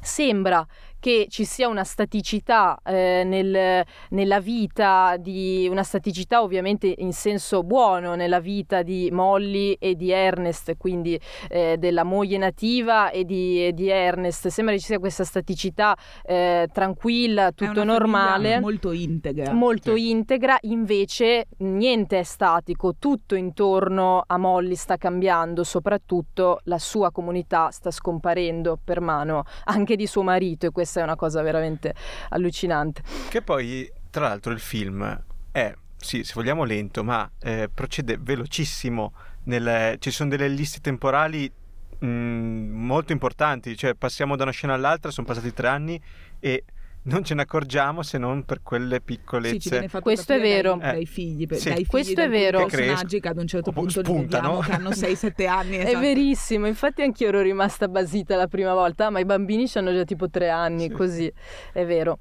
[0.00, 0.64] sembra
[1.00, 7.62] che ci sia una staticità eh, nel, nella vita di una staticità ovviamente in senso
[7.62, 13.66] buono nella vita di Molly e di Ernest quindi eh, della moglie nativa e di,
[13.66, 19.52] e di, Ernest sembra che ci sia questa staticità eh, tranquilla tutto normale molto integra
[19.52, 20.10] molto sì.
[20.10, 27.70] integra invece niente è statico tutto intorno a Molly sta cambiando soprattutto la sua comunità
[27.70, 31.94] sta scomparendo per mano anche di suo marito e questo questa è una cosa veramente
[32.30, 33.02] allucinante.
[33.28, 35.22] Che poi, tra l'altro, il film
[35.52, 39.12] è, sì, se vogliamo lento, ma eh, procede velocissimo.
[39.44, 41.50] Nel, ci sono delle liste temporali
[41.98, 46.00] mh, molto importanti, cioè passiamo da una scena all'altra, sono passati tre anni
[46.40, 46.64] e
[47.02, 49.88] non ce ne accorgiamo se non per quelle piccolezze.
[49.88, 50.76] Sì, Questo è vero.
[50.76, 51.68] Dai, dai figli, sì.
[51.68, 52.66] dai figli Questo è vero.
[52.66, 54.58] personaggi che ad un certo punto spuntano.
[54.58, 55.78] che hanno 6-7 anni.
[55.78, 55.96] Esatto.
[55.96, 60.04] È verissimo, infatti anch'io ero rimasta basita la prima volta, ma i bambini hanno già
[60.04, 60.90] tipo 3 anni, sì.
[60.90, 61.32] così,
[61.72, 62.18] è vero.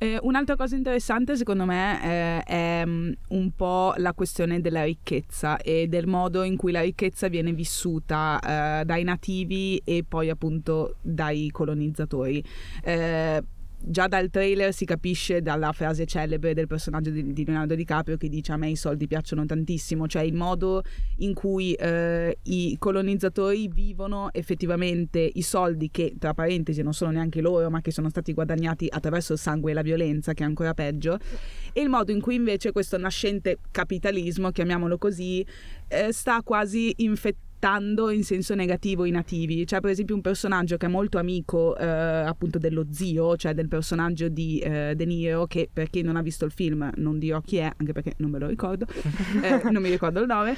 [0.00, 5.56] Eh, un'altra cosa interessante secondo me eh, è um, un po' la questione della ricchezza
[5.56, 10.94] e del modo in cui la ricchezza viene vissuta eh, dai nativi e poi appunto
[11.00, 12.44] dai colonizzatori
[12.84, 13.42] eh,
[13.80, 18.28] già dal trailer si capisce dalla frase celebre del personaggio di, di, Leonardo DiCaprio che
[18.28, 20.82] dice a me i soldi piacciono tantissimo, cioè il modo
[21.18, 27.40] in cui eh, i colonizzatori vivono effettivamente i soldi che tra parentesi non sono neanche
[27.40, 30.74] loro ma che sono stati guadagnati attraverso il sangue e la violenza che è ancora
[30.74, 31.18] peggio
[31.72, 35.44] e il modo in cui invece questo nascente capitalismo, chiamiamolo così,
[35.88, 39.64] eh, sta quasi infettando trattando in senso negativo i nativi.
[39.64, 43.68] C'è per esempio un personaggio che è molto amico eh, appunto dello zio, cioè del
[43.68, 47.40] personaggio di eh, De Niro, che per chi non ha visto il film non dirò
[47.40, 48.86] chi è, anche perché non me lo ricordo,
[49.42, 50.56] eh, non mi ricordo il nome,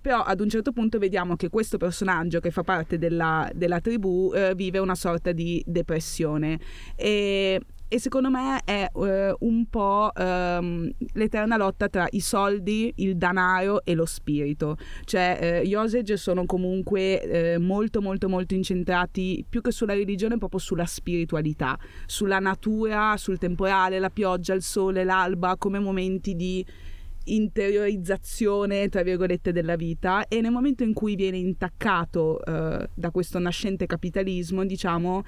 [0.00, 4.32] però ad un certo punto vediamo che questo personaggio che fa parte della, della tribù
[4.34, 6.58] eh, vive una sorta di depressione
[6.94, 13.16] e e secondo me è uh, un po' um, l'eterna lotta tra i soldi, il
[13.16, 14.76] denaro e lo spirito.
[15.04, 20.36] Cioè, uh, gli Osage sono comunque uh, molto, molto, molto incentrati più che sulla religione,
[20.36, 26.66] proprio sulla spiritualità, sulla natura, sul temporale, la pioggia, il sole, l'alba, come momenti di
[27.28, 30.26] interiorizzazione, tra virgolette, della vita.
[30.26, 35.24] E nel momento in cui viene intaccato da questo nascente capitalismo, diciamo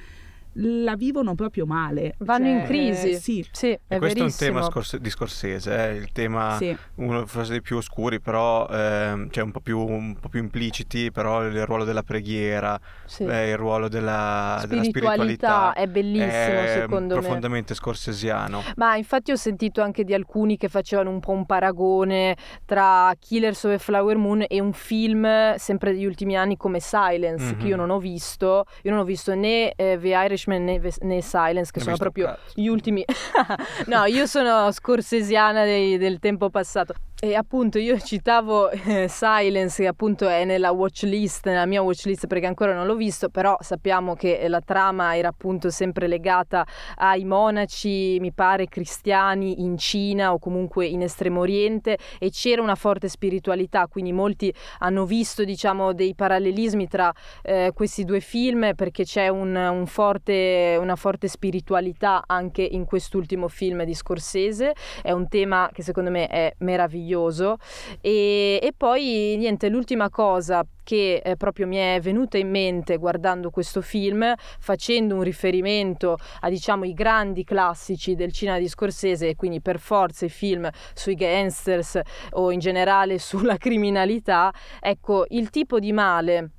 [0.61, 2.14] la vivono proprio male.
[2.18, 3.14] Vanno cioè, in crisi.
[3.14, 3.47] Sì.
[3.51, 4.27] sì è e questo verissimo.
[4.27, 6.77] è un tema scorse- di Scorsese, eh, il tema sì.
[6.97, 11.11] uno forse dei più oscuri, però eh, cioè un, po più, un po' più impliciti,
[11.11, 13.25] però il ruolo della preghiera, sì.
[13.25, 17.21] eh, il ruolo della spiritualità, della spiritualità è bellissimo è secondo me.
[17.21, 18.62] profondamente scorsesiano.
[18.77, 23.64] Ma infatti ho sentito anche di alcuni che facevano un po' un paragone tra Killers
[23.64, 27.59] of a Flower Moon e un film sempre degli ultimi anni come Silence, mm-hmm.
[27.59, 27.81] che io mhm.
[27.81, 28.64] non ho visto.
[28.83, 31.96] Io non ho visto né eh, The Irish Irishman né, né Silence, che Ho sono
[31.96, 33.04] proprio gli ultimi.
[33.87, 36.94] no, io sono scorsesiana dei, del tempo passato.
[37.20, 42.04] E appunto io citavo eh, Silence che appunto è nella watch list, nella mia watch
[42.04, 46.64] list perché ancora non l'ho visto, però sappiamo che la trama era appunto sempre legata
[46.94, 52.76] ai monaci, mi pare cristiani in Cina o comunque in Estremo Oriente e c'era una
[52.76, 59.02] forte spiritualità, quindi molti hanno visto diciamo dei parallelismi tra eh, questi due film perché
[59.02, 65.26] c'è un, un forte, una forte spiritualità anche in quest'ultimo film di Scorsese, è un
[65.26, 67.57] tema che secondo me è meraviglioso meraviglioso.
[68.01, 73.51] E, e poi niente l'ultima cosa che eh, proprio mi è venuta in mente guardando
[73.51, 79.37] questo film, facendo un riferimento a diciamo i grandi classici del cinema di Scorsese e
[79.37, 82.01] quindi per forza i film sui gangsters
[82.33, 86.51] o in generale sulla criminalità, ecco il tipo di male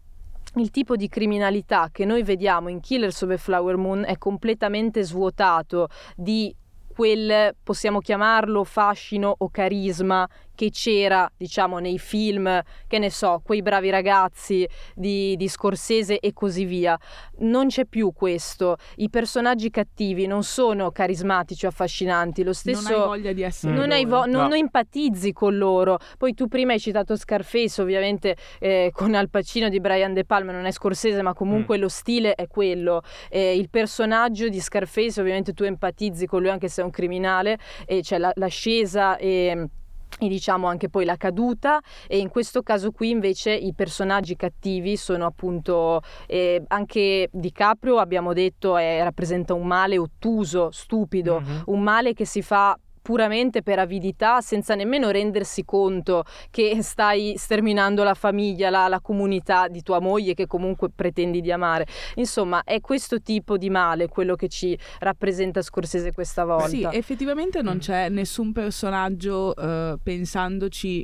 [0.55, 5.03] il tipo di criminalità che noi vediamo in Killers of a Flower Moon è completamente
[5.03, 6.53] svuotato di
[6.99, 10.27] quel, possiamo chiamarlo, fascino o carisma
[10.59, 16.33] che c'era, diciamo, nei film, che ne so, quei bravi ragazzi di, di Scorsese e
[16.33, 16.99] così via.
[17.37, 18.75] Non c'è più questo.
[18.97, 22.43] I personaggi cattivi non sono carismatici o affascinanti.
[22.43, 22.89] Lo stesso.
[22.89, 23.73] Non hai voglia di essere.
[23.73, 24.41] Non, hai vo- non, no.
[24.49, 25.97] non empatizzi con loro.
[26.17, 30.51] Poi tu prima hai citato Scarface, ovviamente eh, con Al Pacino di Brian De Palma,
[30.51, 31.81] non è Scorsese, ma comunque mm.
[31.81, 33.01] lo stile è quello.
[33.29, 37.57] Eh, il personaggio di Scarface, ovviamente tu empatizzi con lui anche se è un criminale,
[37.85, 39.69] e c'è la, l'ascesa e
[40.17, 44.97] e diciamo anche poi la caduta e in questo caso qui invece i personaggi cattivi
[44.97, 51.61] sono appunto eh, anche DiCaprio abbiamo detto è, rappresenta un male ottuso, stupido, mm-hmm.
[51.65, 52.77] un male che si fa
[53.09, 59.67] puramente per avidità senza nemmeno rendersi conto che stai sterminando la famiglia, la, la, comunità
[59.67, 61.87] di tua moglie che comunque pretendi di amare.
[62.17, 66.67] Insomma, è questo tipo di male quello che ci rappresenta Scorsese questa volta.
[66.67, 67.79] Sì, effettivamente non mm.
[67.79, 71.03] c'è nessun personaggio uh, pensandoci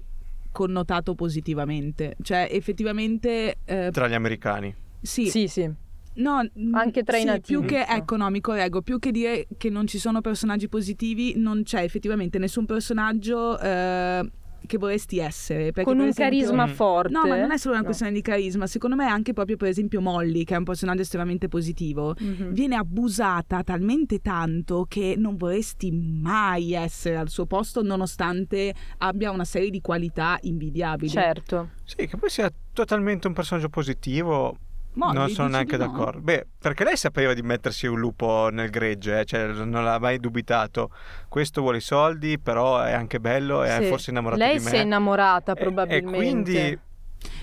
[0.52, 2.18] connotato positivamente.
[2.22, 3.58] Cioè, effettivamente...
[3.66, 4.76] Uh, Tra gli americani.
[5.02, 5.84] Sì, sì, sì.
[6.16, 7.60] No, anche tra sì, i nativi.
[7.60, 11.82] Più che economico, ecco, più che dire che non ci sono personaggi positivi, non c'è
[11.82, 14.30] effettivamente nessun personaggio eh,
[14.66, 15.72] che vorresti essere.
[15.72, 17.12] Con un esempio, carisma forte.
[17.12, 17.88] No, ma non è solo una no.
[17.88, 21.48] questione di carisma, secondo me anche proprio per esempio Molly, che è un personaggio estremamente
[21.48, 22.52] positivo, mm-hmm.
[22.52, 29.46] viene abusata talmente tanto che non vorresti mai essere al suo posto nonostante abbia una
[29.46, 31.10] serie di qualità invidiabili.
[31.10, 31.72] Certo.
[31.84, 34.58] Sì, che poi sia totalmente un personaggio positivo
[34.96, 35.86] Molly, non sono neanche no?
[35.86, 36.22] d'accordo.
[36.22, 39.26] Beh, perché lei sapeva di mettersi un lupo nel gregge, eh?
[39.26, 40.90] cioè non l'ha mai dubitato.
[41.28, 43.84] Questo vuole i soldi, però è anche bello e sì.
[43.84, 44.70] è forse innamorato lei di me.
[44.70, 46.18] Lei si è innamorata probabilmente.
[46.18, 46.80] E, e quindi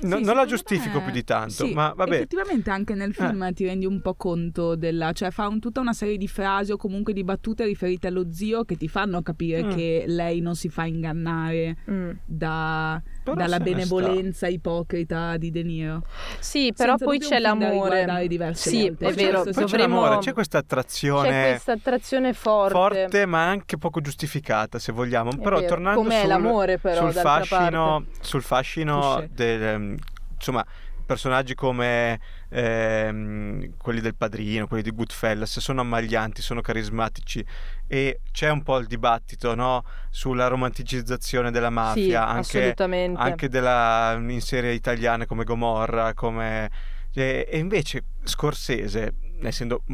[0.02, 1.04] No, sì, non la giustifico me...
[1.04, 2.14] più di tanto, sì, ma vabbè.
[2.14, 3.52] Effettivamente anche nel film eh.
[3.52, 5.12] ti rendi un po' conto della...
[5.12, 8.64] cioè fa un, tutta una serie di frasi o comunque di battute riferite allo zio
[8.64, 9.70] che ti fanno capire mm.
[9.70, 12.10] che lei non si fa ingannare mm.
[12.24, 16.02] da, dalla benevolenza ipocrita di De Niro.
[16.38, 18.54] Sì, però Senza poi c'è l'amore.
[18.54, 19.06] Sì, volte.
[19.06, 19.44] è vero.
[19.44, 21.30] Poi c'è l'amore, c'è questa attrazione...
[21.30, 22.72] C'è questa attrazione forte.
[22.72, 25.30] Forte, ma anche poco giustificata, se vogliamo.
[25.30, 25.68] È però vero.
[25.68, 29.96] tornando Com'è sul, l'amore, però, sul fascino, sul fascino del ehm,
[30.34, 30.64] insomma
[31.04, 37.44] personaggi come ehm, quelli del padrino, quelli di Goodfellas, sono ammaglianti, sono carismatici
[37.92, 39.84] e c'è un po' il dibattito no?
[40.08, 42.74] sulla romanticizzazione della mafia, sì, anche,
[43.16, 46.70] anche della, in serie italiane come Gomorra, come...
[47.12, 49.84] E, e invece Scorsese, essendo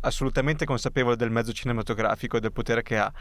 [0.00, 3.12] assolutamente consapevole del mezzo cinematografico e del potere che ha,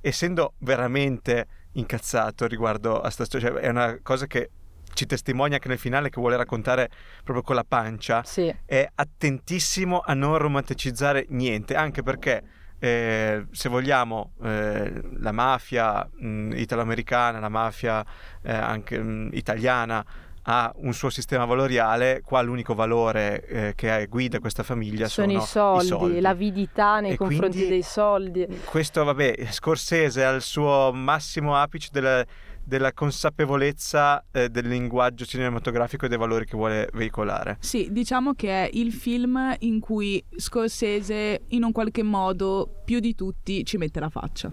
[0.00, 4.50] essendo veramente incazzato riguardo a sta storia, cioè è una cosa che
[4.92, 6.88] ci testimonia anche nel finale che vuole raccontare
[7.24, 8.54] proprio con la pancia, sì.
[8.64, 16.54] è attentissimo a non romanticizzare niente, anche perché eh, se vogliamo eh, la mafia mh,
[16.56, 18.04] italo-americana, la mafia
[18.42, 20.04] eh, anche mh, italiana
[20.42, 25.42] ha un suo sistema valoriale, qua l'unico valore eh, che guida questa famiglia sono, sono
[25.42, 28.48] i, soldi, i, soldi, l'avidità nei e confronti dei soldi.
[28.64, 32.26] Questo, vabbè, Scorsese al suo massimo apice della
[32.64, 37.56] della consapevolezza eh, del linguaggio cinematografico e dei valori che vuole veicolare.
[37.60, 43.14] Sì, diciamo che è il film in cui Scorsese in un qualche modo più di
[43.14, 44.52] tutti ci mette la faccia.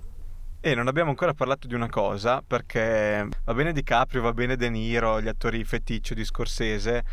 [0.62, 4.70] E non abbiamo ancora parlato di una cosa, perché va bene DiCaprio, va bene De
[4.70, 7.04] Niro, gli attori feticcio di Scorsese,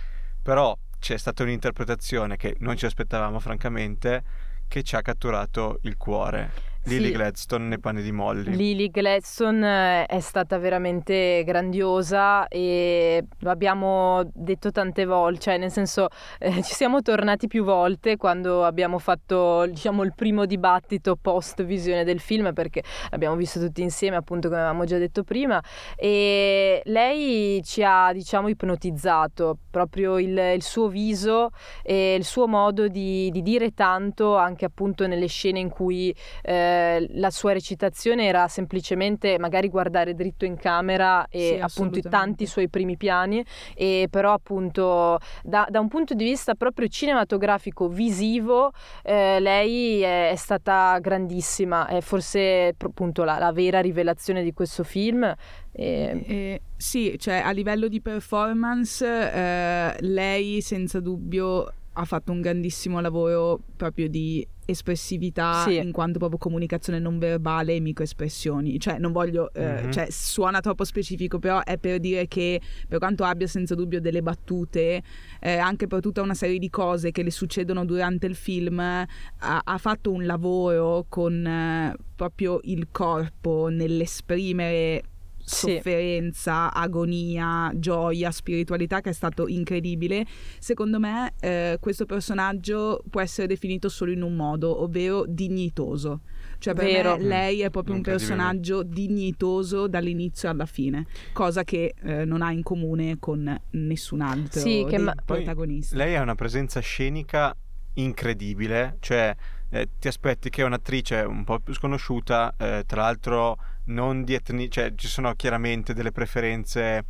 [0.42, 4.24] però c'è stata un'interpretazione che non ci aspettavamo francamente,
[4.66, 6.74] che ci ha catturato il cuore.
[6.86, 7.12] Lily sì.
[7.12, 8.54] Gladstone nei panni di Molly.
[8.54, 15.70] Lily Gladstone eh, è stata veramente grandiosa e lo abbiamo detto tante volte, cioè nel
[15.70, 21.64] senso eh, ci siamo tornati più volte quando abbiamo fatto diciamo il primo dibattito post
[21.64, 25.62] visione del film perché l'abbiamo visto tutti insieme appunto come avevamo già detto prima
[25.96, 31.50] e lei ci ha diciamo ipnotizzato proprio il, il suo viso
[31.82, 36.75] e il suo modo di, di, dire tanto anche appunto nelle scene in cui eh,
[36.76, 42.02] eh, la sua recitazione era semplicemente magari guardare dritto in camera e sì, appunto i
[42.02, 47.88] tanti suoi primi piani, e però appunto da, da, un punto di vista proprio cinematografico,
[47.88, 54.52] visivo, eh, lei è, è, stata grandissima, è forse appunto la, la vera rivelazione di
[54.52, 55.24] questo film.
[55.72, 56.24] E...
[56.26, 63.00] Eh, sì, cioè a livello di performance eh, lei senza dubbio ha fatto un grandissimo
[63.00, 65.76] lavoro proprio di espressività sì.
[65.76, 68.78] in quanto proprio comunicazione non verbale e microespressioni.
[68.78, 69.90] Cioè, non voglio, mm-hmm.
[69.90, 74.22] cioè, suona troppo specifico, però è per dire che per quanto abbia senza dubbio delle
[74.22, 75.02] battute,
[75.40, 79.06] eh, anche per tutta una serie di cose che le succedono durante il film, ha,
[79.38, 85.02] ha fatto un lavoro con eh, proprio il corpo nell'esprimere
[85.46, 85.70] Sì.
[85.74, 90.26] sofferenza, agonia, gioia, spiritualità che è stato incredibile.
[90.58, 96.22] Secondo me eh, questo personaggio può essere definito solo in un modo, ovvero dignitoso.
[96.58, 97.16] Cioè per Vero.
[97.16, 102.50] me lei è proprio un personaggio dignitoso dall'inizio alla fine, cosa che eh, non ha
[102.50, 105.94] in comune con nessun altro Sì, che ma- Poi protagonisti.
[105.94, 107.54] Lei ha una presenza scenica
[107.94, 109.34] incredibile, cioè
[109.70, 114.68] eh, ti aspetti che un'attrice un po' più sconosciuta, eh, tra l'altro non di etnia,
[114.68, 117.04] cioè ci sono chiaramente delle preferenze,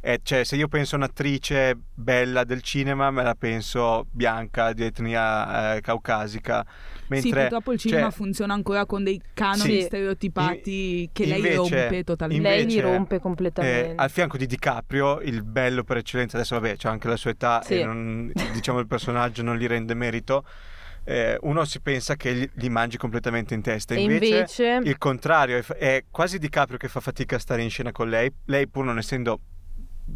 [0.00, 4.84] eh, cioè se io penso a un'attrice bella del cinema me la penso bianca, di
[4.84, 9.82] etnia eh, caucasica, sì, mentre purtroppo il cinema cioè, funziona ancora con dei canoni Sì.
[9.82, 12.48] stereotipati che lei invece- rompe totalmente.
[12.48, 13.90] Lei li invece, rompe completamente.
[13.90, 17.30] Eh, al fianco di DiCaprio, il bello per eccellenza, adesso vabbè, c'ha anche la sua
[17.30, 17.78] età Sì.
[17.80, 20.44] e non- diciamo il personaggio non gli rende merito.
[21.08, 23.94] Eh, uno si pensa che gli, gli mangi completamente in testa.
[23.94, 27.92] Invece, invece, il contrario, è, è quasi DiCaprio che fa fatica a stare in scena
[27.92, 28.30] con lei.
[28.44, 29.40] Lei, pur non essendo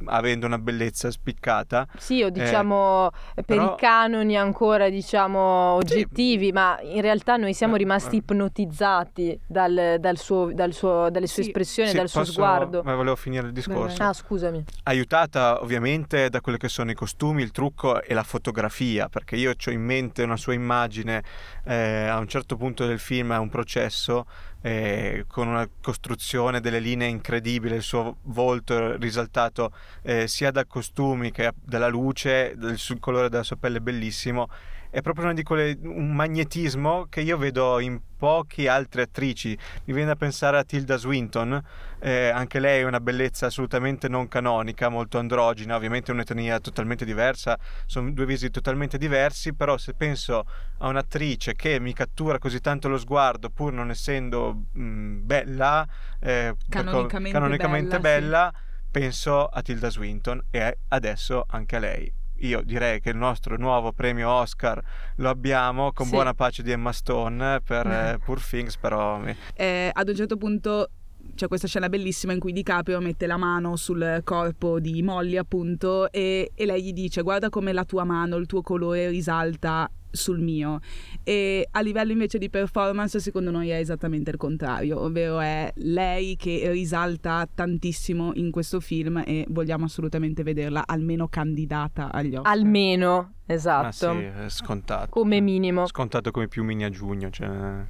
[0.06, 5.40] avendo una bellezza spiccata, sì, o diciamo per però- i canoni ancora diciamo
[5.74, 8.18] oggettivi, ma in realtà noi siamo Eh, rimasti eh.
[8.18, 11.48] ipnotizzati dal, dal suo, dal suo- dalle sue Sì.
[11.48, 12.82] espressioni, sì, dal suo posso- sguardo.
[12.82, 14.02] Ma volevo finire il discorso.
[14.02, 14.64] Ah, scusami.
[14.84, 19.52] aiutata ovviamente da quelli che sono i costumi, il trucco e la fotografia, perché io
[19.52, 21.22] ho in mente una sua immagine
[21.64, 24.26] eh, a un certo punto del film, a un processo,
[24.62, 31.30] eh, con una costruzione delle linee incredibile, il suo volto risaltato eh, sia dai costumi
[31.30, 34.48] che dalla luce, del, colore della sua pelle bellissimo.
[34.92, 39.56] È proprio una di quelle, un magnetismo che io vedo in poche altre attrici.
[39.84, 41.58] Mi viene da pensare a Tilda Swinton,
[41.98, 47.58] eh, anche lei è una bellezza assolutamente non canonica, molto androgina, ovviamente un'etnia totalmente diversa,
[47.86, 50.44] sono due visi totalmente diversi, però se penso
[50.80, 55.88] a un'attrice che mi cattura così tanto lo sguardo pur non essendo mh, bella,
[56.20, 58.52] eh, Canonicamente canonicamente bella, bella,
[58.90, 62.20] penso a Tilda Swinton e adesso anche a lei.
[62.42, 64.82] Io direi che il nostro nuovo premio Oscar
[65.16, 66.12] lo abbiamo con Sì.
[66.12, 69.20] buona pace di Emma Stone per eh, Poor Things, però
[69.54, 70.88] Eh, ad un certo punto
[71.36, 76.10] c'è questa scena bellissima in cui DiCaprio mette la mano sul corpo di Molly appunto
[76.10, 80.40] e, e lei gli dice guarda come la tua mano, il tuo colore risalta sul
[80.40, 80.78] mio
[81.24, 86.36] e a livello invece di performance secondo noi è esattamente il contrario ovvero è lei
[86.36, 93.32] che risalta tantissimo in questo film e vogliamo assolutamente vederla almeno candidata agli Oscar Almeno,
[93.46, 93.90] Ma esatto.
[93.90, 95.08] sì, è scontato.
[95.10, 95.86] Come minimo.
[95.86, 97.30] Scontato come più mini a giugno.
[97.30, 97.48] Cioè...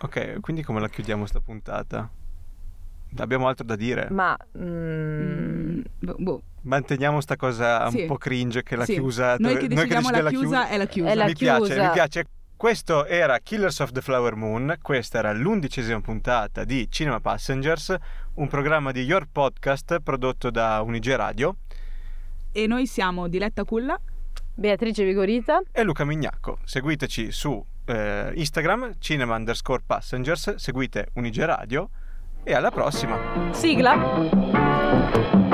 [0.00, 2.10] ok, quindi come la chiudiamo sta puntata?
[3.18, 4.08] Abbiamo altro da dire?
[4.10, 6.42] Ma mm, Mm, boh, boh.
[6.62, 8.00] Manteniamo sta cosa Sì.
[8.02, 8.94] un po' cringe che la Sì.
[8.94, 9.36] chiusa...
[9.38, 11.82] noi che decidiamo la decide chiusa è la chiusa È la mi piace, chiusa.
[11.86, 12.24] mi piace.
[12.56, 17.94] Questo era Killers of the Flower Moon, questa era l'undicesima puntata di Cinema Passengers,
[18.34, 21.56] un programma di Your Podcast prodotto da Unige Radio
[22.52, 23.98] e noi siamo Diletta Culla
[24.54, 25.60] Beatrice Vigorita.
[25.72, 26.58] e Luca Mignacco.
[26.64, 31.90] Seguiteci su eh, Instagram, cinema underscore passengers, seguite Unige Radio
[32.44, 33.18] e alla prossima!
[33.52, 35.53] Sigla.